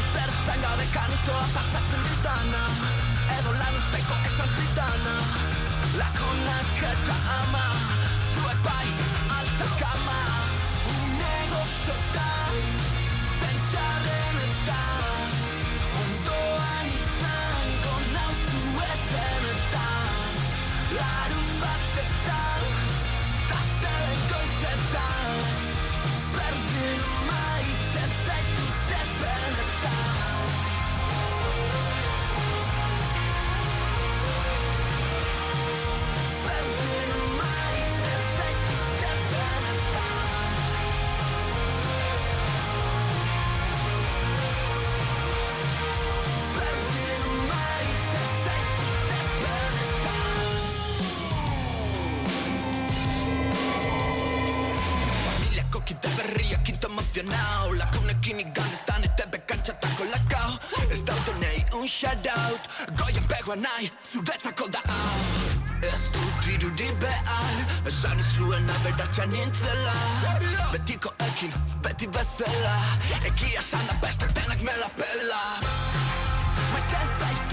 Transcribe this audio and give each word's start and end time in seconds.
Ezer 0.00 0.32
esan 0.32 0.64
gabe 0.64 0.86
kanutoa 0.94 1.44
pasatzen 1.54 2.02
dutana 2.08 2.62
Edo 3.36 3.54
lan 3.60 3.78
usteko 3.78 4.18
esan 4.32 4.56
zitana 4.58 5.14
Lakonak 6.00 6.82
eta 6.90 7.20
ama 7.36 7.95
kinto 57.16 57.32
emozionau 57.32 57.78
Lakunekin 57.78 58.40
iganetan 58.40 59.04
ete 59.04 59.24
bekantxatako 59.30 60.04
lakau 60.04 60.58
Ez 60.90 61.02
dautonei 61.02 61.64
un 61.74 61.88
shoutout 61.88 62.60
Goien 62.96 63.24
pegoa 63.28 63.56
nahi, 63.56 63.90
zuretzako 64.12 64.68
da 64.68 64.80
hau 64.88 65.20
Ez 65.82 66.02
dut 66.12 66.46
irudi 66.54 66.90
behar 67.00 67.56
Esan 67.86 68.18
izuen 68.18 68.68
aberatxa 68.68 69.26
nintzela 69.26 69.96
Betiko 70.72 71.12
ekin, 71.28 71.52
beti 71.82 72.06
bezala 72.06 72.76
Egia 73.24 73.60
esan 73.60 73.86
da 73.86 73.94
beste 74.02 74.26
denak 74.34 74.60
me 74.62 74.72
la 74.80 74.88
pela. 74.96 75.42
Maite 76.72 77.00
zaituzte 77.18 77.45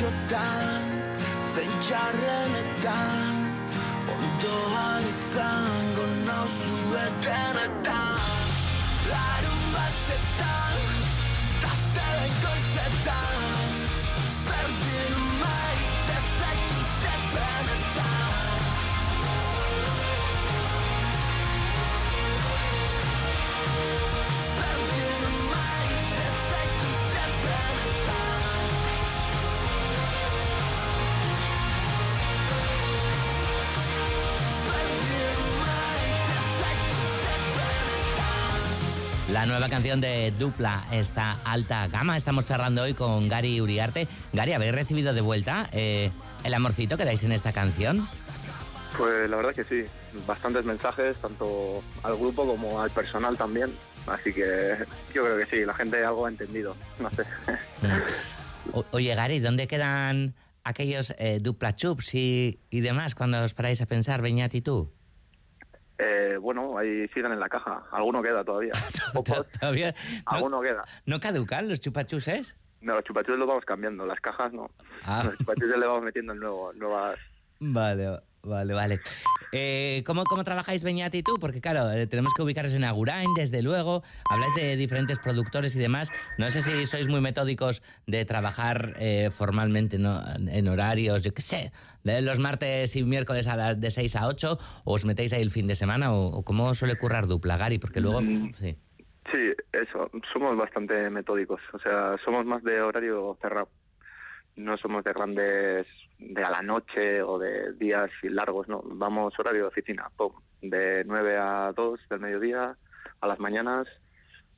jasotan 0.00 0.84
Zeitxarren 1.54 2.54
eta 2.60 3.00
Ondoan 4.14 5.08
izango 5.12 6.06
nauzu 6.28 6.96
etenetan 7.06 8.09
La 39.32 39.46
nueva 39.46 39.68
canción 39.68 40.00
de 40.00 40.32
Dupla, 40.38 40.84
esta 40.90 41.38
alta 41.44 41.86
gama. 41.88 42.16
Estamos 42.16 42.46
charlando 42.46 42.82
hoy 42.82 42.94
con 42.94 43.28
Gary 43.28 43.60
Uriarte. 43.60 44.08
Gary, 44.32 44.52
¿habéis 44.54 44.72
recibido 44.72 45.12
de 45.12 45.20
vuelta 45.20 45.68
eh, 45.72 46.10
el 46.42 46.52
amorcito 46.54 46.96
que 46.96 47.04
dais 47.04 47.22
en 47.22 47.30
esta 47.32 47.52
canción? 47.52 48.08
Pues 48.98 49.30
la 49.30 49.36
verdad 49.36 49.54
que 49.54 49.62
sí, 49.64 49.84
bastantes 50.26 50.64
mensajes, 50.64 51.16
tanto 51.18 51.82
al 52.02 52.16
grupo 52.16 52.44
como 52.44 52.80
al 52.80 52.90
personal 52.90 53.36
también. 53.36 53.72
Así 54.08 54.32
que 54.32 54.76
yo 55.14 55.22
creo 55.22 55.38
que 55.38 55.46
sí, 55.46 55.64
la 55.64 55.74
gente 55.74 56.04
algo 56.04 56.26
ha 56.26 56.28
entendido, 56.28 56.76
no 56.98 57.10
sé. 57.10 57.22
O- 58.72 58.84
oye, 58.90 59.14
Gary, 59.14 59.40
¿dónde 59.40 59.66
quedan 59.66 60.34
aquellos 60.64 61.14
eh, 61.18 61.38
Dupla 61.40 61.74
Chups 61.74 62.14
y, 62.14 62.60
y 62.68 62.80
demás 62.80 63.14
cuando 63.14 63.42
os 63.42 63.54
paráis 63.54 63.80
a 63.80 63.86
pensar, 63.86 64.20
Beñat 64.22 64.54
y 64.54 64.60
tú? 64.60 64.92
Bueno, 66.38 66.78
ahí 66.78 67.08
siguen 67.08 67.32
en 67.32 67.40
la 67.40 67.48
caja, 67.48 67.82
alguno 67.92 68.22
queda 68.22 68.44
todavía. 68.44 68.72
¿Todavía 69.60 69.94
no, 70.26 70.32
alguno 70.32 70.60
queda. 70.60 70.84
no 71.06 71.20
caducan 71.20 71.68
los 71.68 71.80
chupachuses? 71.80 72.56
No, 72.80 72.94
los 72.94 73.04
chupachus 73.04 73.38
los 73.38 73.46
vamos 73.46 73.64
cambiando, 73.64 74.06
las 74.06 74.20
cajas 74.20 74.52
no. 74.52 74.70
Ah. 75.04 75.22
Los 75.24 75.36
chupachus 75.38 75.68
le 75.68 75.86
vamos 75.86 76.02
metiendo 76.02 76.32
en 76.32 76.40
nuevo, 76.40 76.72
nuevas... 76.72 77.18
Vale, 77.60 78.20
vale, 78.42 78.72
vale. 78.72 79.00
Eh, 79.52 80.02
¿cómo, 80.06 80.24
¿Cómo 80.24 80.44
trabajáis 80.44 80.84
Beñat 80.84 81.14
y 81.14 81.22
tú? 81.22 81.36
Porque 81.40 81.60
claro, 81.60 81.90
eh, 81.90 82.06
tenemos 82.06 82.32
que 82.34 82.42
ubicaros 82.42 82.72
en 82.74 82.84
Agurain, 82.84 83.32
desde 83.34 83.62
luego. 83.62 84.02
Habláis 84.30 84.54
de 84.54 84.76
diferentes 84.76 85.18
productores 85.18 85.74
y 85.76 85.78
demás. 85.78 86.10
No 86.38 86.50
sé 86.50 86.62
si 86.62 86.86
sois 86.86 87.08
muy 87.08 87.20
metódicos 87.20 87.82
de 88.06 88.24
trabajar 88.24 88.94
eh, 88.98 89.30
formalmente 89.30 89.98
¿no? 89.98 90.20
en 90.36 90.68
horarios, 90.68 91.22
yo 91.22 91.32
qué 91.32 91.42
sé, 91.42 91.72
de 92.04 92.22
los 92.22 92.38
martes 92.38 92.94
y 92.96 93.04
miércoles 93.04 93.46
a 93.48 93.56
las 93.56 93.80
de 93.80 93.90
6 93.90 94.16
a 94.16 94.26
8, 94.26 94.58
o 94.84 94.94
os 94.94 95.04
metéis 95.04 95.32
ahí 95.32 95.42
el 95.42 95.50
fin 95.50 95.66
de 95.66 95.74
semana, 95.74 96.12
o, 96.12 96.26
o 96.26 96.44
cómo 96.44 96.74
suele 96.74 96.96
currar 96.96 97.26
dupla, 97.26 97.56
Gary, 97.56 97.78
porque 97.78 98.00
luego... 98.00 98.20
Mm. 98.20 98.54
Sí. 98.54 98.76
Sí, 99.32 99.52
eso, 99.72 100.10
somos 100.32 100.56
bastante 100.56 101.08
metódicos, 101.08 101.60
o 101.72 101.78
sea, 101.78 102.16
somos 102.24 102.44
más 102.46 102.64
de 102.64 102.80
horario 102.82 103.38
cerrado. 103.40 103.68
No 104.60 104.76
somos 104.76 105.02
de 105.04 105.12
grandes, 105.14 105.86
de 106.18 106.44
a 106.44 106.50
la 106.50 106.60
noche 106.60 107.22
o 107.22 107.38
de 107.38 107.72
días 107.74 108.10
largos, 108.22 108.68
no. 108.68 108.82
Vamos 108.84 109.38
horario 109.38 109.62
de 109.62 109.68
oficina, 109.68 110.10
pum, 110.16 110.32
de 110.60 111.02
9 111.06 111.38
a 111.38 111.72
2 111.74 112.00
del 112.10 112.20
mediodía, 112.20 112.76
a 113.20 113.26
las 113.26 113.38
mañanas 113.38 113.88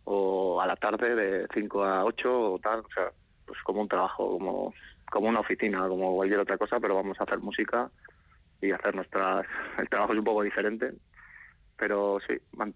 o 0.05 0.61
a 0.61 0.67
la 0.67 0.75
tarde 0.75 1.15
de 1.15 1.47
5 1.55 1.85
a 1.85 2.05
8 2.05 2.53
o 2.55 2.59
tal, 2.59 2.81
o 2.81 2.89
sea, 2.93 3.13
pues 3.47 3.63
como 3.63 3.83
un 3.83 3.89
trabajo, 3.89 4.29
como, 4.33 4.75
como 5.09 5.29
una 5.29 5.41
oficina, 5.41 5.87
como 5.87 6.17
cualquier 6.17 6.41
otra 6.41 6.59
cosa, 6.59 6.81
pero 6.81 6.97
vamos 6.97 7.21
a 7.21 7.25
hacer 7.25 7.39
música 7.39 7.89
y 8.61 8.73
hacer 8.73 8.97
nuestras... 8.97 9.47
El 9.79 9.89
trabajo 9.89 10.15
es 10.15 10.19
un 10.19 10.25
poco 10.25 10.43
diferente, 10.43 10.95
pero 11.77 12.19
sí, 12.27 12.35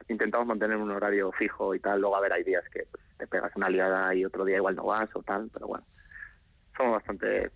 intentamos 0.09 0.47
mantener 0.47 0.77
un 0.77 0.93
horario 0.93 1.33
fijo 1.33 1.75
y 1.75 1.81
tal. 1.81 2.01
Luego, 2.01 2.17
a 2.17 2.21
ver, 2.21 2.33
hay 2.33 2.45
días 2.45 2.65
que 2.73 2.87
te 3.19 3.27
pegas 3.27 3.51
una 3.57 3.69
liada 3.69 4.15
y 4.15 4.25
otro 4.25 4.45
día 4.45 4.59
igual 4.59 4.77
no 4.77 4.85
vas 4.85 5.09
o 5.15 5.23
tal, 5.25 5.51
pero 5.53 5.67
bueno, 5.67 5.85
somos 6.77 6.95
bastante, 6.95 7.51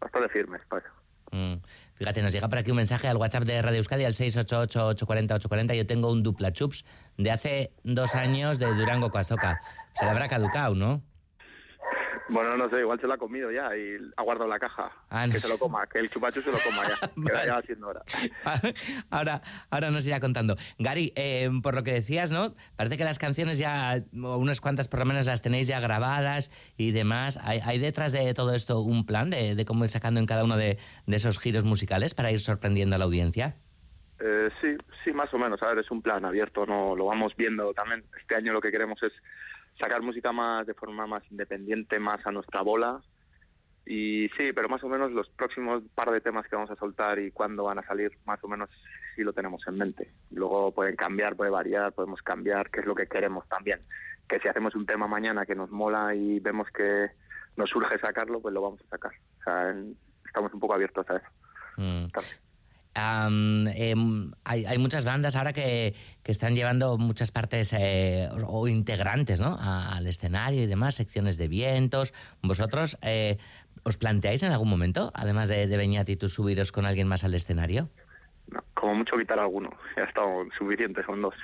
bastante 0.00 0.28
firmes 0.30 0.60
para. 0.68 0.84
Mm. 1.32 1.60
Fíjate, 1.94 2.22
nos 2.22 2.32
llega 2.32 2.48
por 2.48 2.58
aquí 2.58 2.70
un 2.70 2.76
mensaje 2.76 3.08
al 3.08 3.16
WhatsApp 3.16 3.44
de 3.44 3.62
Radio 3.62 3.78
Euskadi 3.78 4.04
al 4.04 4.14
688-840-840. 4.14 5.74
Yo 5.74 5.86
tengo 5.86 6.10
un 6.10 6.22
dupla 6.22 6.52
chups 6.52 6.84
de 7.16 7.30
hace 7.30 7.72
dos 7.82 8.14
años 8.14 8.58
de 8.58 8.66
Durango 8.74 9.10
Coasoca. 9.10 9.60
Se 9.94 10.04
le 10.04 10.10
habrá 10.10 10.28
caducado, 10.28 10.74
¿no? 10.74 11.02
Bueno, 12.28 12.56
no 12.56 12.70
sé, 12.70 12.80
igual 12.80 12.98
se 13.00 13.06
lo 13.06 13.12
ha 13.12 13.18
comido 13.18 13.50
ya 13.52 13.76
y 13.76 13.96
ha 14.16 14.22
guardado 14.22 14.48
la 14.48 14.58
caja. 14.58 14.90
Ah, 15.10 15.26
no 15.26 15.32
que 15.32 15.38
sé. 15.38 15.46
se 15.46 15.52
lo 15.52 15.58
coma, 15.58 15.86
que 15.86 15.98
el 15.98 16.08
chupachu 16.08 16.40
se 16.40 16.50
lo 16.50 16.58
coma 16.58 16.82
ya. 16.88 17.08
que 17.14 17.32
Vale. 17.32 17.46
ya 17.46 17.54
va 17.54 17.62
siendo 17.62 17.88
hora. 17.88 18.02
Ahora, 19.10 19.42
ahora 19.70 19.90
nos 19.90 20.06
irá 20.06 20.20
contando. 20.20 20.56
Gary, 20.78 21.12
eh, 21.16 21.50
por 21.62 21.74
lo 21.74 21.82
que 21.82 21.92
decías, 21.92 22.32
¿no? 22.32 22.54
Parece 22.76 22.96
que 22.96 23.04
las 23.04 23.18
canciones 23.18 23.58
ya, 23.58 24.02
o 24.22 24.36
unas 24.38 24.60
cuantas 24.60 24.88
por 24.88 25.00
lo 25.00 25.06
menos 25.06 25.26
las 25.26 25.42
tenéis 25.42 25.68
ya 25.68 25.80
grabadas 25.80 26.50
y 26.76 26.92
demás. 26.92 27.38
¿Hay, 27.42 27.60
hay 27.62 27.78
detrás 27.78 28.12
de 28.12 28.32
todo 28.32 28.54
esto 28.54 28.80
un 28.80 29.04
plan 29.04 29.28
de, 29.28 29.54
de 29.54 29.64
cómo 29.64 29.84
ir 29.84 29.90
sacando 29.90 30.18
en 30.18 30.26
cada 30.26 30.44
uno 30.44 30.56
de, 30.56 30.78
de 31.06 31.16
esos 31.16 31.38
giros 31.38 31.64
musicales 31.64 32.14
para 32.14 32.30
ir 32.30 32.40
sorprendiendo 32.40 32.96
a 32.96 32.98
la 32.98 33.04
audiencia? 33.04 33.56
Eh, 34.20 34.48
sí, 34.60 34.68
sí, 35.04 35.12
más 35.12 35.32
o 35.34 35.38
menos. 35.38 35.62
A 35.62 35.68
ver, 35.68 35.78
es 35.80 35.90
un 35.90 36.00
plan 36.00 36.24
abierto, 36.24 36.64
no 36.64 36.96
lo 36.96 37.06
vamos 37.06 37.34
viendo 37.36 37.74
también. 37.74 38.04
Este 38.18 38.36
año 38.36 38.52
lo 38.52 38.60
que 38.60 38.70
queremos 38.70 39.02
es 39.02 39.12
sacar 39.78 40.02
música 40.02 40.32
más 40.32 40.66
de 40.66 40.74
forma 40.74 41.06
más 41.06 41.22
independiente, 41.30 41.98
más 41.98 42.24
a 42.26 42.32
nuestra 42.32 42.62
bola 42.62 43.00
Y 43.86 44.28
sí, 44.36 44.52
pero 44.54 44.68
más 44.68 44.82
o 44.84 44.88
menos 44.88 45.12
los 45.12 45.28
próximos 45.30 45.82
par 45.94 46.10
de 46.10 46.20
temas 46.20 46.46
que 46.48 46.56
vamos 46.56 46.70
a 46.70 46.76
soltar 46.76 47.18
y 47.18 47.30
cuándo 47.30 47.64
van 47.64 47.78
a 47.78 47.86
salir, 47.86 48.16
más 48.24 48.42
o 48.42 48.48
menos 48.48 48.70
sí 49.14 49.22
lo 49.22 49.32
tenemos 49.32 49.62
en 49.66 49.76
mente. 49.76 50.10
Luego 50.30 50.72
pueden 50.72 50.96
cambiar, 50.96 51.36
puede 51.36 51.50
variar, 51.50 51.92
podemos 51.92 52.22
cambiar, 52.22 52.70
qué 52.70 52.80
es 52.80 52.86
lo 52.86 52.94
que 52.94 53.06
queremos 53.06 53.46
también. 53.48 53.80
Que 54.28 54.38
si 54.40 54.48
hacemos 54.48 54.74
un 54.74 54.86
tema 54.86 55.06
mañana 55.06 55.44
que 55.44 55.54
nos 55.54 55.70
mola 55.70 56.14
y 56.14 56.40
vemos 56.40 56.68
que 56.70 57.10
nos 57.56 57.68
surge 57.68 57.98
sacarlo, 57.98 58.40
pues 58.40 58.54
lo 58.54 58.62
vamos 58.62 58.80
a 58.80 58.88
sacar. 58.88 59.12
O 59.40 59.44
sea, 59.44 59.74
estamos 60.24 60.52
un 60.54 60.60
poco 60.60 60.74
abiertos 60.74 61.08
a 61.10 61.16
eso. 61.16 61.28
Mm. 61.76 62.06
Em, 62.96 64.30
hay, 64.44 64.78
muchas 64.78 65.04
bandas 65.04 65.36
ahora 65.36 65.52
que, 65.52 65.94
están 66.24 66.54
llevando 66.54 66.96
muchas 66.96 67.30
partes 67.30 67.72
eh, 67.72 68.28
o, 68.46 68.68
integrantes 68.68 69.40
¿no? 69.40 69.58
al 69.60 70.06
escenario 70.06 70.62
y 70.62 70.66
demás, 70.66 70.94
secciones 70.94 71.36
de 71.36 71.48
vientos. 71.48 72.14
¿Vosotros 72.42 72.98
eh, 73.02 73.38
os 73.82 73.96
planteáis 73.96 74.42
en 74.42 74.52
algún 74.52 74.68
momento, 74.68 75.10
además 75.14 75.48
de, 75.48 75.66
de 75.66 75.76
Beñat 75.76 76.08
tú, 76.18 76.28
subiros 76.28 76.72
con 76.72 76.86
alguien 76.86 77.08
más 77.08 77.24
al 77.24 77.34
escenario? 77.34 77.90
como 78.74 78.96
mucho 78.96 79.16
quitar 79.16 79.38
alguno. 79.38 79.70
Ya 79.96 80.04
estado 80.04 80.46
suficiente, 80.58 81.02
son 81.04 81.22
dos. 81.22 81.34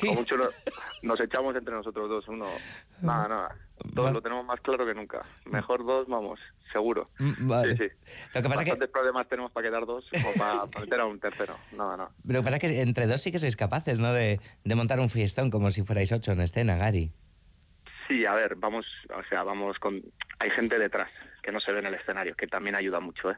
Como 0.00 0.14
mucho 0.14 0.36
nos 1.02 1.20
echamos 1.20 1.54
entre 1.56 1.74
nosotros 1.74 2.08
dos, 2.08 2.28
uno. 2.28 2.46
Nada, 3.02 3.28
nada. 3.28 3.56
Todos 3.94 4.12
lo 4.12 4.20
tenemos 4.20 4.44
más 4.44 4.60
claro 4.60 4.84
que 4.84 4.94
nunca. 4.94 5.24
Mejor 5.46 5.84
dos, 5.84 6.08
vamos, 6.08 6.40
seguro. 6.72 7.10
Mm, 7.18 7.48
vale. 7.48 7.76
Sí, 7.76 7.84
sí. 7.84 7.94
Lo 8.34 8.42
que 8.42 8.48
pasa 8.48 8.62
Bastantes 8.62 8.90
problemas 8.90 9.28
tenemos 9.28 9.52
para 9.52 9.68
quedar 9.68 9.86
dos 9.86 10.04
o 10.12 10.38
para, 10.38 10.66
meter 10.80 11.00
a 11.00 11.06
un 11.06 11.20
tercero. 11.20 11.54
Nada, 11.72 11.96
nada. 11.96 12.10
Lo 12.24 12.40
que 12.40 12.44
pasa 12.44 12.56
es 12.56 12.62
que 12.62 12.82
entre 12.82 13.06
dos 13.06 13.20
sí 13.20 13.30
que 13.30 13.38
sois 13.38 13.56
capaces, 13.56 14.00
¿no? 14.00 14.12
De, 14.12 14.40
de 14.64 14.74
montar 14.74 15.00
un 15.00 15.10
fiestón 15.10 15.50
como 15.50 15.70
si 15.70 15.82
fuerais 15.82 16.10
ocho 16.12 16.32
en 16.32 16.40
escena, 16.40 16.76
Gary. 16.76 17.12
Sí, 18.08 18.24
a 18.24 18.34
ver, 18.34 18.56
vamos, 18.56 18.86
o 19.14 19.22
sea, 19.28 19.42
vamos 19.42 19.78
con... 19.78 20.02
Hay 20.38 20.50
gente 20.50 20.78
detrás 20.78 21.10
que 21.42 21.52
no 21.52 21.60
se 21.60 21.72
ve 21.72 21.80
en 21.80 21.86
el 21.86 21.94
escenario, 21.94 22.34
que 22.34 22.46
también 22.46 22.74
ayuda 22.74 23.00
mucho, 23.00 23.30
¿eh? 23.30 23.36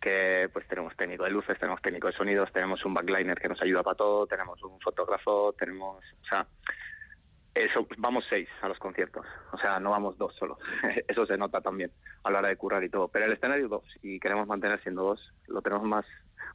Que 0.00 0.48
pues 0.52 0.66
tenemos 0.68 0.96
técnico 0.96 1.24
de 1.24 1.30
luces, 1.30 1.58
tenemos 1.58 1.82
técnico 1.82 2.06
de 2.06 2.12
sonidos, 2.12 2.52
tenemos 2.52 2.84
un 2.84 2.94
backliner 2.94 3.38
que 3.38 3.48
nos 3.48 3.60
ayuda 3.60 3.82
para 3.82 3.96
todo, 3.96 4.26
tenemos 4.26 4.62
un 4.62 4.80
fotógrafo, 4.80 5.52
tenemos, 5.58 6.04
o 6.22 6.26
sea, 6.28 6.46
eso 7.54 7.86
vamos 7.98 8.24
seis 8.28 8.48
a 8.62 8.68
los 8.68 8.78
conciertos, 8.78 9.26
o 9.52 9.58
sea, 9.58 9.80
no 9.80 9.90
vamos 9.90 10.16
dos 10.16 10.34
solo. 10.36 10.58
eso 11.08 11.26
se 11.26 11.36
nota 11.36 11.60
también 11.60 11.90
a 12.22 12.30
la 12.30 12.38
hora 12.38 12.48
de 12.48 12.56
currar 12.56 12.84
y 12.84 12.88
todo, 12.88 13.08
pero 13.08 13.26
el 13.26 13.32
escenario 13.32 13.68
dos 13.68 13.84
y 14.02 14.20
queremos 14.20 14.46
mantener 14.46 14.80
siendo 14.82 15.02
dos, 15.02 15.32
lo 15.48 15.62
tenemos 15.62 15.86
más 15.86 16.04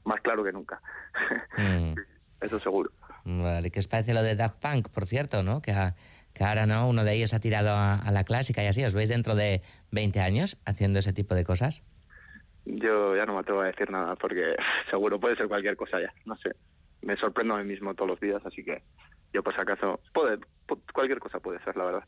más 0.05 0.21
claro 0.21 0.43
que 0.43 0.51
nunca. 0.51 0.81
Mm. 1.55 1.93
eso 2.41 2.59
seguro. 2.59 2.91
Vale, 3.25 3.69
¿qué 3.69 3.79
os 3.79 3.87
parece 3.87 4.13
lo 4.13 4.23
de 4.23 4.35
Daft 4.35 4.59
Punk, 4.59 4.89
por 4.89 5.05
cierto, 5.05 5.43
no? 5.43 5.61
Que, 5.61 5.73
que 6.33 6.43
ahora 6.43 6.65
no, 6.65 6.89
uno 6.89 7.03
de 7.03 7.13
ellos 7.13 7.33
ha 7.33 7.39
tirado 7.39 7.69
a, 7.69 7.95
a 7.95 8.11
la 8.11 8.23
clásica 8.23 8.63
y 8.63 8.67
así, 8.67 8.83
¿os 8.83 8.95
veis 8.95 9.09
dentro 9.09 9.35
de 9.35 9.61
20 9.91 10.19
años 10.19 10.57
haciendo 10.65 10.99
ese 10.99 11.13
tipo 11.13 11.35
de 11.35 11.45
cosas? 11.45 11.83
Yo 12.65 13.15
ya 13.15 13.25
no 13.25 13.33
me 13.33 13.39
atrevo 13.39 13.61
a 13.61 13.67
decir 13.67 13.89
nada 13.89 14.15
porque 14.15 14.55
seguro 14.89 15.19
puede 15.19 15.35
ser 15.35 15.47
cualquier 15.47 15.75
cosa 15.75 15.99
ya, 15.99 16.13
no 16.25 16.35
sé. 16.37 16.51
Me 17.01 17.17
sorprendo 17.17 17.55
a 17.55 17.59
mí 17.59 17.65
mismo 17.65 17.93
todos 17.93 18.11
los 18.11 18.19
días, 18.19 18.41
así 18.45 18.63
que 18.63 18.81
yo 19.33 19.43
por 19.43 19.53
si 19.53 19.61
acaso, 19.61 19.99
puede, 20.13 20.37
cualquier 20.93 21.19
cosa 21.19 21.39
puede 21.39 21.61
ser, 21.63 21.75
la 21.75 21.85
verdad. 21.85 22.03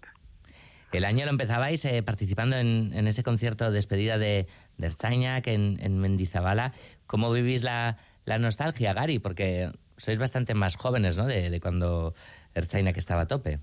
El 0.91 1.03
año 1.03 1.25
lo 1.25 1.31
empezabais 1.31 1.83
eh, 1.83 2.03
participando 2.03 2.55
en, 2.55 3.07
ese 3.07 3.23
concierto 3.23 3.65
de 3.65 3.71
despedida 3.71 4.17
de, 4.17 4.47
de 4.77 5.41
en, 5.45 5.77
en 5.81 5.99
Mendizabala. 5.99 6.71
¿Cómo 7.07 7.33
vivís 7.33 7.63
la, 7.63 7.97
la, 8.23 8.37
nostalgia, 8.37 8.93
Gary? 8.93 9.19
Porque 9.19 9.71
sois 9.97 10.17
bastante 10.17 10.53
más 10.53 10.77
jóvenes, 10.77 11.17
¿no? 11.17 11.25
De, 11.25 11.49
de 11.49 11.59
cuando 11.59 12.13
Ertzainak 12.53 12.95
estaba 12.95 13.21
a 13.21 13.27
tope. 13.27 13.59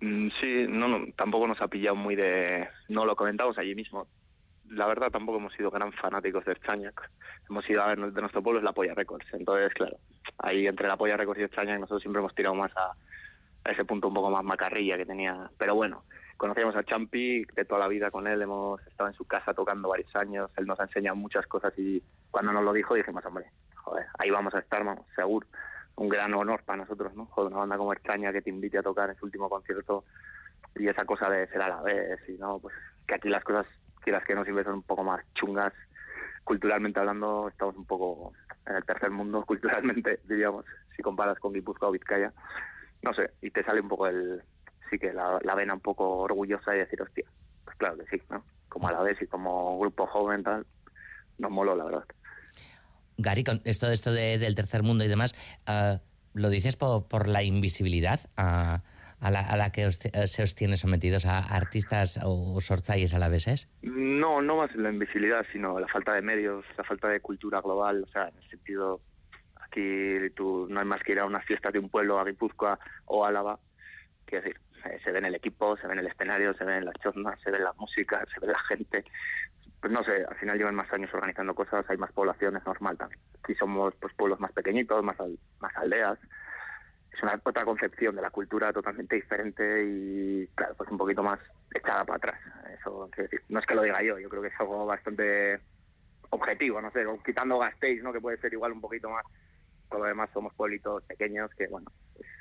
Mm, 0.00 0.28
sí, 0.40 0.66
no, 0.68 0.86
no, 0.86 1.06
tampoco 1.16 1.48
nos 1.48 1.60
ha 1.60 1.68
pillado 1.68 1.96
muy 1.96 2.14
de... 2.14 2.68
No 2.88 3.06
lo 3.06 3.16
comentamos 3.16 3.58
allí 3.58 3.74
mismo 3.74 4.06
la 4.70 4.86
verdad 4.86 5.10
tampoco 5.10 5.38
hemos 5.38 5.52
sido 5.54 5.70
gran 5.70 5.92
fanáticos 5.92 6.44
de 6.44 6.56
Chañac. 6.56 7.10
Hemos 7.48 7.68
ido 7.68 7.82
a 7.82 7.88
ver 7.88 8.12
de 8.12 8.20
nuestro 8.20 8.42
pueblo 8.42 8.60
es 8.60 8.64
la 8.64 8.72
Polla 8.72 8.94
Records. 8.94 9.26
Entonces, 9.32 9.72
claro, 9.74 9.96
ahí 10.38 10.66
entre 10.66 10.88
la 10.88 10.96
Polla 10.96 11.16
Records 11.16 11.40
y 11.40 11.48
Chañac 11.48 11.80
nosotros 11.80 12.02
siempre 12.02 12.20
hemos 12.20 12.34
tirado 12.34 12.54
más 12.54 12.72
a, 12.76 12.92
ese 13.70 13.84
punto 13.84 14.08
un 14.08 14.14
poco 14.14 14.30
más 14.30 14.44
macarrilla 14.44 14.96
que 14.96 15.06
tenía. 15.06 15.50
Pero 15.58 15.74
bueno, 15.74 16.04
conocíamos 16.36 16.76
a 16.76 16.84
Champi 16.84 17.44
de 17.44 17.64
toda 17.64 17.80
la 17.80 17.88
vida 17.88 18.10
con 18.10 18.26
él, 18.26 18.42
hemos 18.42 18.80
estado 18.86 19.08
en 19.08 19.14
su 19.14 19.24
casa 19.24 19.54
tocando 19.54 19.88
varios 19.88 20.14
años, 20.16 20.50
él 20.56 20.66
nos 20.66 20.78
ha 20.80 20.84
enseñado 20.84 21.16
muchas 21.16 21.46
cosas 21.46 21.72
y 21.78 22.02
cuando 22.30 22.52
nos 22.52 22.64
lo 22.64 22.72
dijo 22.72 22.94
dijimos, 22.94 23.24
hombre, 23.24 23.46
joder, 23.76 24.06
ahí 24.18 24.30
vamos 24.30 24.54
a 24.54 24.58
estar, 24.58 24.82
seguro. 25.14 25.46
Un 25.96 26.08
gran 26.08 26.34
honor 26.34 26.62
para 26.64 26.78
nosotros, 26.78 27.14
¿no? 27.14 27.26
Joder, 27.26 27.52
una 27.52 27.60
banda 27.60 27.76
como 27.76 27.92
Extraña 27.92 28.32
que 28.32 28.42
te 28.42 28.50
invite 28.50 28.78
a 28.78 28.82
tocar 28.82 29.10
en 29.10 29.16
su 29.16 29.26
último 29.26 29.48
concierto 29.48 30.04
y 30.74 30.88
esa 30.88 31.04
cosa 31.04 31.30
de 31.30 31.46
ser 31.46 31.62
a 31.62 31.68
la 31.68 31.82
vez 31.82 32.18
y 32.28 32.32
no, 32.32 32.58
pues 32.58 32.74
que 33.06 33.14
aquí 33.14 33.28
las 33.28 33.44
cosas 33.44 33.66
quieras 34.04 34.24
que 34.24 34.34
no 34.34 34.44
siempre 34.44 34.64
son 34.64 34.74
un 34.74 34.82
poco 34.82 35.02
más 35.02 35.24
chungas. 35.34 35.72
Culturalmente 36.44 37.00
hablando, 37.00 37.48
estamos 37.48 37.74
un 37.76 37.86
poco 37.86 38.32
en 38.66 38.76
el 38.76 38.84
tercer 38.84 39.10
mundo, 39.10 39.44
culturalmente, 39.46 40.20
diríamos, 40.28 40.64
si 40.94 41.02
comparas 41.02 41.38
con 41.38 41.52
Guipúzcoa 41.52 41.88
o 41.88 41.92
Vizcaya. 41.92 42.32
No 43.02 43.12
sé, 43.14 43.32
y 43.42 43.50
te 43.50 43.64
sale 43.64 43.80
un 43.80 43.88
poco 43.88 44.06
el. 44.06 44.42
Sí 44.90 44.98
que 44.98 45.12
la, 45.12 45.54
vena 45.56 45.74
un 45.74 45.80
poco 45.80 46.18
orgullosa 46.18 46.76
y 46.76 46.78
decir, 46.78 47.00
hostia, 47.00 47.24
pues 47.64 47.76
claro 47.78 47.96
que 47.96 48.04
sí, 48.06 48.22
¿no? 48.30 48.44
Como 48.68 48.88
a 48.88 48.92
la 48.92 49.02
vez 49.02 49.20
y 49.22 49.26
como 49.26 49.78
grupo 49.78 50.06
joven, 50.06 50.42
tal, 50.42 50.66
nos 51.38 51.50
moló, 51.50 51.74
la 51.74 51.84
verdad. 51.84 52.04
Gary, 53.16 53.44
con 53.44 53.62
esto, 53.64 53.90
esto 53.90 54.12
del 54.12 54.54
tercer 54.54 54.82
mundo 54.82 55.04
y 55.04 55.08
demás, 55.08 55.34
ah, 55.66 56.00
¿lo 56.34 56.50
dices 56.50 56.76
por, 56.76 57.08
por 57.08 57.28
la 57.28 57.42
invisibilidad? 57.42 58.20
Uh, 58.36 58.80
a 59.20 59.30
la, 59.30 59.40
a 59.40 59.56
la 59.56 59.70
que 59.70 59.84
eh, 59.84 60.26
se 60.26 60.42
os 60.42 60.54
tiene 60.54 60.76
sometidos 60.76 61.26
a 61.26 61.38
artistas 61.38 62.20
o 62.22 62.60
sortzayes 62.60 63.14
a 63.14 63.18
la 63.18 63.28
vez? 63.28 63.68
No, 63.82 64.40
no 64.40 64.56
más 64.56 64.74
la 64.74 64.90
invisibilidad, 64.90 65.44
sino 65.52 65.78
la 65.78 65.88
falta 65.88 66.14
de 66.14 66.22
medios, 66.22 66.64
la 66.76 66.84
falta 66.84 67.08
de 67.08 67.20
cultura 67.20 67.60
global, 67.60 68.04
o 68.04 68.10
sea, 68.10 68.28
en 68.28 68.36
el 68.36 68.48
sentido, 68.48 69.00
aquí 69.60 70.30
tú 70.34 70.66
no 70.70 70.80
hay 70.80 70.86
más 70.86 71.02
que 71.02 71.12
ir 71.12 71.20
a 71.20 71.26
unas 71.26 71.44
fiestas 71.44 71.72
de 71.72 71.78
un 71.78 71.88
pueblo, 71.88 72.18
a 72.18 72.24
Guipúzcoa 72.24 72.78
o 73.06 73.24
Álava, 73.24 73.58
que 74.26 74.36
decir, 74.36 74.60
eh, 74.84 74.98
se 75.02 75.12
ve 75.12 75.18
el 75.18 75.34
equipo, 75.34 75.76
se 75.76 75.86
ve 75.86 75.94
el 75.94 76.06
escenario, 76.06 76.54
se 76.54 76.64
ve 76.64 76.80
las 76.80 76.94
choznas, 77.02 77.40
se 77.42 77.50
ve 77.50 77.58
en 77.58 77.64
la 77.64 77.72
música, 77.74 78.24
se 78.32 78.40
ve 78.40 78.52
la 78.52 78.58
gente, 78.60 79.04
pues 79.80 79.92
no 79.92 80.02
sé, 80.02 80.24
al 80.28 80.36
final 80.36 80.56
llevan 80.56 80.74
más 80.74 80.90
años 80.92 81.12
organizando 81.12 81.54
cosas, 81.54 81.84
hay 81.88 81.96
más 81.96 82.12
poblaciones, 82.12 82.64
normal 82.64 82.96
también. 82.96 83.20
Aquí 83.42 83.54
somos 83.54 83.94
pues 84.00 84.14
pueblos 84.14 84.40
más 84.40 84.52
pequeñitos, 84.52 85.02
más, 85.04 85.16
más 85.60 85.76
aldeas, 85.76 86.18
es 87.14 87.22
una 87.22 87.40
otra 87.44 87.64
concepción 87.64 88.16
de 88.16 88.22
la 88.22 88.30
cultura 88.30 88.72
totalmente 88.72 89.16
diferente 89.16 89.84
y, 89.84 90.46
claro, 90.54 90.74
pues 90.76 90.90
un 90.90 90.98
poquito 90.98 91.22
más 91.22 91.38
echada 91.74 92.04
para 92.04 92.16
atrás. 92.16 92.40
Eso 92.78 93.08
decir, 93.16 93.40
no 93.48 93.60
es 93.60 93.66
que 93.66 93.74
lo 93.74 93.82
diga 93.82 94.02
yo, 94.02 94.18
yo 94.18 94.28
creo 94.28 94.42
que 94.42 94.48
es 94.48 94.60
algo 94.60 94.84
bastante 94.86 95.60
objetivo, 96.30 96.80
no 96.80 96.90
sé, 96.90 97.04
quitando 97.24 97.58
Gasteiz, 97.58 98.02
¿no? 98.02 98.12
Que 98.12 98.20
puede 98.20 98.38
ser 98.38 98.52
igual 98.52 98.72
un 98.72 98.80
poquito 98.80 99.08
más. 99.10 99.24
Por 99.88 100.00
lo 100.00 100.06
demás 100.06 100.30
somos 100.34 100.52
pueblitos 100.54 101.02
pequeños 101.04 101.50
que, 101.56 101.68
bueno, 101.68 101.90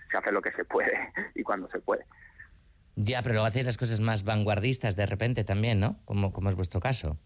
se 0.10 0.18
hace 0.18 0.32
lo 0.32 0.42
que 0.42 0.52
se 0.54 0.66
puede 0.66 0.94
y 1.36 1.44
cuando 1.44 1.70
se 1.70 1.80
puede. 1.80 2.06
Ya, 2.96 3.22
pero 3.22 3.34
luego 3.34 3.48
hacéis 3.48 3.66
las 3.66 3.78
cosas 3.78 4.00
más 4.00 4.24
vanguardistas 4.24 4.96
de 4.96 5.06
repente 5.06 5.44
también, 5.44 5.80
¿no? 5.80 6.00
Como, 6.06 6.32
como 6.32 6.50
es 6.50 6.56
vuestro 6.56 6.80
caso. 6.80 7.18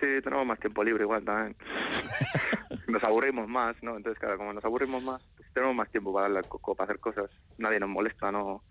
Sí, 0.00 0.06
tenemos 0.22 0.46
más 0.46 0.60
tiempo 0.60 0.84
libre 0.84 1.04
igual 1.04 1.24
también. 1.24 1.56
nos 2.88 3.02
aburrimos 3.04 3.48
más, 3.48 3.76
¿no? 3.82 3.96
Entonces, 3.96 4.18
claro, 4.18 4.38
como 4.38 4.52
nos 4.52 4.64
aburrimos 4.64 5.02
más, 5.02 5.22
pues 5.36 5.48
tenemos 5.52 5.74
más 5.74 5.90
tiempo 5.90 6.12
para 6.12 6.24
darle 6.24 6.38
al 6.38 6.48
coco, 6.48 6.74
para 6.74 6.90
hacer 6.90 7.00
cosas. 7.00 7.30
Nadie 7.58 7.80
nos 7.80 7.88
molesta, 7.88 8.30
¿no? 8.30 8.62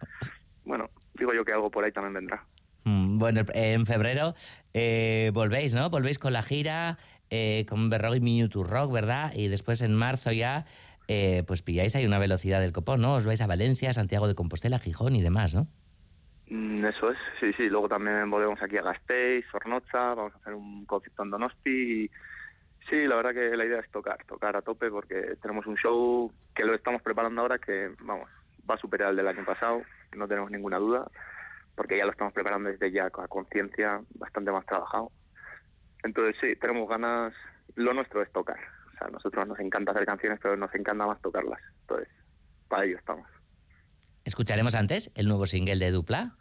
Bueno, 0.63 0.89
digo 1.13 1.33
yo 1.33 1.43
que 1.43 1.53
algo 1.53 1.69
por 1.69 1.83
ahí 1.83 1.91
también 1.91 2.13
vendrá. 2.13 2.45
Mm, 2.83 3.17
bueno, 3.17 3.41
en 3.53 3.85
febrero 3.85 4.35
eh, 4.73 5.31
volvéis, 5.33 5.73
¿no? 5.73 5.89
Volvéis 5.89 6.19
con 6.19 6.33
la 6.33 6.43
gira, 6.43 6.97
eh, 7.29 7.65
con 7.67 7.89
Berroy 7.89 8.19
Minuto 8.19 8.63
Rock, 8.63 8.91
¿verdad? 8.91 9.33
Y 9.35 9.47
después 9.47 9.81
en 9.81 9.93
marzo 9.93 10.31
ya, 10.31 10.65
eh, 11.07 11.43
pues 11.47 11.61
pilláis 11.61 11.95
ahí 11.95 12.05
una 12.05 12.19
velocidad 12.19 12.61
del 12.61 12.71
copón, 12.71 13.01
¿no? 13.01 13.15
Os 13.15 13.25
vais 13.25 13.41
a 13.41 13.47
Valencia, 13.47 13.93
Santiago 13.93 14.27
de 14.27 14.35
Compostela, 14.35 14.79
Gijón 14.79 15.15
y 15.15 15.21
demás, 15.21 15.53
¿no? 15.53 15.67
Mm, 16.47 16.85
eso 16.85 17.11
es, 17.11 17.17
sí, 17.39 17.53
sí. 17.53 17.69
Luego 17.69 17.89
también 17.89 18.29
volvemos 18.29 18.61
aquí 18.61 18.77
a 18.77 18.83
Gasteiz, 18.83 19.45
Sornocha, 19.51 20.13
vamos 20.13 20.33
a 20.35 20.37
hacer 20.37 20.53
un 20.53 20.85
concierto 20.85 21.23
en 21.23 21.31
Donosti. 21.31 22.03
Y, 22.03 22.11
sí, 22.89 23.07
la 23.07 23.15
verdad 23.15 23.33
que 23.33 23.57
la 23.57 23.65
idea 23.65 23.79
es 23.79 23.89
tocar, 23.91 24.23
tocar 24.25 24.55
a 24.55 24.61
tope 24.61 24.89
porque 24.89 25.37
tenemos 25.41 25.65
un 25.65 25.75
show 25.77 26.31
que 26.53 26.65
lo 26.65 26.73
estamos 26.73 27.01
preparando 27.01 27.41
ahora 27.41 27.57
que, 27.57 27.91
vamos, 28.01 28.29
va 28.69 28.75
a 28.75 28.79
superar 28.79 29.11
el 29.11 29.17
del 29.17 29.27
año 29.27 29.45
pasado, 29.45 29.81
no 30.15 30.27
tenemos 30.27 30.51
ninguna 30.51 30.77
duda, 30.77 31.07
porque 31.75 31.97
ya 31.97 32.05
lo 32.05 32.11
estamos 32.11 32.33
preparando 32.33 32.69
desde 32.69 32.91
ya 32.91 33.09
con 33.09 33.27
conciencia, 33.27 34.01
bastante 34.15 34.51
más 34.51 34.65
trabajado. 34.65 35.11
Entonces 36.03 36.35
sí, 36.39 36.55
tenemos 36.55 36.87
ganas, 36.87 37.33
lo 37.75 37.93
nuestro 37.93 38.21
es 38.21 38.31
tocar. 38.31 38.59
O 38.87 38.97
sea, 38.97 39.07
a 39.07 39.11
nosotros 39.11 39.47
nos 39.47 39.59
encanta 39.59 39.91
hacer 39.91 40.05
canciones, 40.05 40.39
pero 40.41 40.55
nos 40.55 40.73
encanta 40.75 41.05
más 41.05 41.21
tocarlas. 41.21 41.59
Entonces, 41.81 42.07
para 42.69 42.85
ello 42.85 42.97
estamos. 42.97 43.34
¿Escucharemos 44.25 44.73
antes 44.73 45.11
el 45.13 45.27
nuevo 45.27 45.45
single 45.45 45.77
de 45.77 45.91
Dupla? 45.91 46.35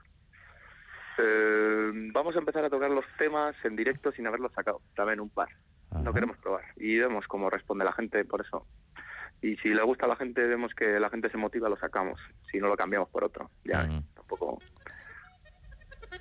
Eh, 1.19 1.91
vamos 2.13 2.35
a 2.35 2.39
empezar 2.39 2.65
a 2.65 2.71
tocar 2.71 2.91
los 2.91 3.05
temas 3.19 3.55
en 3.63 3.77
directo 3.77 4.11
sin 4.11 4.27
haberlos 4.27 4.53
sacado, 4.53 4.81
también 4.97 5.21
un 5.21 5.29
par. 5.29 5.49
No 6.03 6.13
queremos 6.13 6.37
probar. 6.39 6.65
Y 6.77 6.99
vemos 6.99 7.27
cómo 7.29 7.51
responde 7.51 7.85
la 7.85 7.93
gente 7.93 8.25
por 8.25 8.41
eso. 8.41 8.67
Y 9.43 9.57
si 9.59 9.69
le 9.69 9.83
gusta 9.83 10.07
a 10.07 10.09
la 10.09 10.17
gente, 10.17 10.41
vemos 10.45 10.73
que 10.75 10.99
la 10.99 11.11
gente 11.11 11.31
se 11.31 11.37
motiva, 11.37 11.69
lo 11.69 11.77
sacamos. 11.77 12.19
Si 12.51 12.59
no, 12.59 12.69
lo 12.69 12.77
cambiamos 12.77 13.11
por 13.11 13.23
otro. 13.23 13.51
Ya, 13.65 13.87
tampoco... 14.15 14.59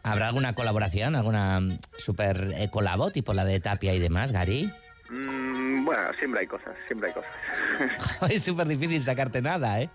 ¿Habrá 0.04 0.28
alguna 0.28 0.54
colaboración, 0.54 1.16
alguna 1.16 1.60
mm, 1.60 1.80
super 1.98 2.50
eh, 2.56 2.70
colabo, 2.70 3.10
tipo 3.12 3.34
la 3.34 3.46
de 3.46 3.60
Tapia 3.60 3.94
y 3.94 4.00
demás, 4.00 4.32
Gary? 4.32 4.70
Mm, 5.10 5.86
bueno, 5.86 6.14
siempre 6.20 6.42
hay 6.42 6.48
cosas, 6.48 6.76
siempre 6.88 7.08
hay 7.08 7.14
cosas. 7.14 8.30
es 8.30 8.44
súper 8.44 8.68
difícil 8.68 9.02
sacarte 9.02 9.42
nada, 9.42 9.82
¿eh? 9.82 9.90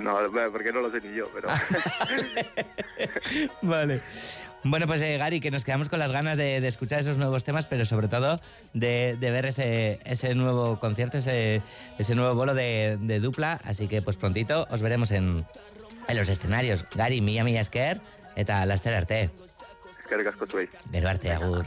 No, 0.00 0.16
porque 0.52 0.72
no 0.72 0.80
lo 0.80 0.90
sé 0.90 1.00
ni 1.00 1.14
yo, 1.14 1.28
pero... 1.34 1.48
vale. 3.62 4.00
Bueno, 4.64 4.86
pues 4.86 5.00
eh, 5.02 5.16
Gary, 5.18 5.40
que 5.40 5.50
nos 5.50 5.64
quedamos 5.64 5.88
con 5.88 5.98
las 5.98 6.12
ganas 6.12 6.36
de, 6.36 6.56
escuchar 6.66 7.00
esos 7.00 7.16
nuevos 7.16 7.44
temas, 7.44 7.66
pero 7.66 7.84
sobre 7.84 8.08
todo 8.08 8.40
de, 8.74 9.16
ver 9.20 9.46
ese, 9.46 10.00
ese, 10.04 10.34
nuevo 10.34 10.78
concierto, 10.80 11.18
ese, 11.18 11.62
ese 11.98 12.14
nuevo 12.14 12.34
bolo 12.34 12.54
de, 12.54 12.98
dupla. 13.20 13.60
Así 13.64 13.88
que 13.88 14.02
pues 14.02 14.16
prontito 14.16 14.66
os 14.70 14.82
veremos 14.82 15.10
en, 15.12 15.46
en 16.08 16.16
los 16.16 16.28
escenarios. 16.28 16.84
Gary, 16.94 17.20
mila 17.20 17.44
mila 17.44 17.60
esker, 17.60 18.00
eta 18.36 18.66
laster 18.66 18.94
arte. 18.94 19.30
Eskerrik 20.02 20.32
asko 20.32 20.46
zuei. 20.46 20.68
Gero 20.90 21.08
arte, 21.08 21.32
agur. 21.32 21.64